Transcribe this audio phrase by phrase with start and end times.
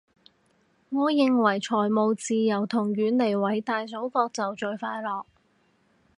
[0.89, 5.25] 我認為財務自由同遠離偉大祖國就最快樂